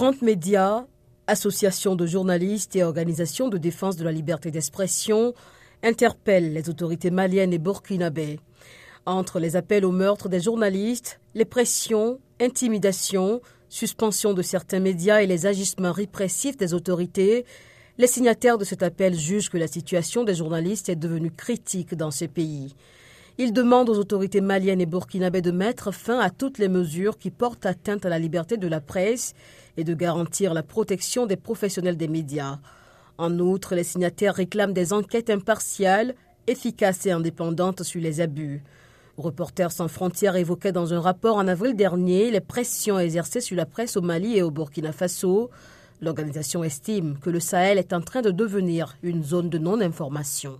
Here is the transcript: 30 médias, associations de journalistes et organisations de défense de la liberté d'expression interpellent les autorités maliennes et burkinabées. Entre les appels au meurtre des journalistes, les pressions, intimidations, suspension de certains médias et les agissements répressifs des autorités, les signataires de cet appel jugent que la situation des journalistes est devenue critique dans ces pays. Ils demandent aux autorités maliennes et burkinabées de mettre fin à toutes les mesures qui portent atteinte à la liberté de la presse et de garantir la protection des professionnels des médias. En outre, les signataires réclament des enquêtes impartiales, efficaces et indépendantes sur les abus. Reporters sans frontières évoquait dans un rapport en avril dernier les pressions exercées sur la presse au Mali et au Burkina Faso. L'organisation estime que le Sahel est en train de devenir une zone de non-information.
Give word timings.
30 0.00 0.22
médias, 0.22 0.86
associations 1.26 1.94
de 1.94 2.06
journalistes 2.06 2.74
et 2.74 2.82
organisations 2.82 3.50
de 3.50 3.58
défense 3.58 3.96
de 3.96 4.04
la 4.04 4.12
liberté 4.12 4.50
d'expression 4.50 5.34
interpellent 5.82 6.54
les 6.54 6.70
autorités 6.70 7.10
maliennes 7.10 7.52
et 7.52 7.58
burkinabées. 7.58 8.40
Entre 9.04 9.38
les 9.38 9.56
appels 9.56 9.84
au 9.84 9.90
meurtre 9.90 10.30
des 10.30 10.40
journalistes, 10.40 11.20
les 11.34 11.44
pressions, 11.44 12.18
intimidations, 12.40 13.42
suspension 13.68 14.32
de 14.32 14.40
certains 14.40 14.80
médias 14.80 15.20
et 15.20 15.26
les 15.26 15.44
agissements 15.44 15.92
répressifs 15.92 16.56
des 16.56 16.72
autorités, 16.72 17.44
les 17.98 18.06
signataires 18.06 18.56
de 18.56 18.64
cet 18.64 18.82
appel 18.82 19.14
jugent 19.14 19.50
que 19.50 19.58
la 19.58 19.68
situation 19.68 20.24
des 20.24 20.34
journalistes 20.34 20.88
est 20.88 20.96
devenue 20.96 21.30
critique 21.30 21.94
dans 21.94 22.10
ces 22.10 22.28
pays. 22.28 22.74
Ils 23.42 23.54
demandent 23.54 23.88
aux 23.88 23.96
autorités 23.96 24.42
maliennes 24.42 24.82
et 24.82 24.86
burkinabées 24.86 25.40
de 25.40 25.50
mettre 25.50 25.92
fin 25.92 26.18
à 26.18 26.28
toutes 26.28 26.58
les 26.58 26.68
mesures 26.68 27.16
qui 27.16 27.30
portent 27.30 27.64
atteinte 27.64 28.04
à 28.04 28.10
la 28.10 28.18
liberté 28.18 28.58
de 28.58 28.68
la 28.68 28.82
presse 28.82 29.32
et 29.78 29.82
de 29.82 29.94
garantir 29.94 30.52
la 30.52 30.62
protection 30.62 31.24
des 31.24 31.38
professionnels 31.38 31.96
des 31.96 32.06
médias. 32.06 32.58
En 33.16 33.38
outre, 33.38 33.74
les 33.74 33.82
signataires 33.82 34.34
réclament 34.34 34.74
des 34.74 34.92
enquêtes 34.92 35.30
impartiales, 35.30 36.14
efficaces 36.48 37.06
et 37.06 37.12
indépendantes 37.12 37.82
sur 37.82 38.02
les 38.02 38.20
abus. 38.20 38.62
Reporters 39.16 39.72
sans 39.72 39.88
frontières 39.88 40.36
évoquait 40.36 40.72
dans 40.72 40.92
un 40.92 41.00
rapport 41.00 41.36
en 41.36 41.48
avril 41.48 41.74
dernier 41.74 42.30
les 42.30 42.40
pressions 42.40 42.98
exercées 42.98 43.40
sur 43.40 43.56
la 43.56 43.64
presse 43.64 43.96
au 43.96 44.02
Mali 44.02 44.36
et 44.36 44.42
au 44.42 44.50
Burkina 44.50 44.92
Faso. 44.92 45.48
L'organisation 46.02 46.62
estime 46.62 47.16
que 47.18 47.30
le 47.30 47.40
Sahel 47.40 47.78
est 47.78 47.94
en 47.94 48.02
train 48.02 48.20
de 48.20 48.32
devenir 48.32 48.98
une 49.02 49.24
zone 49.24 49.48
de 49.48 49.56
non-information. 49.56 50.58